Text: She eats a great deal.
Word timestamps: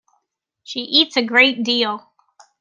She 0.63 0.79
eats 0.79 1.15
a 1.15 1.21
great 1.21 1.61
deal. 1.63 2.11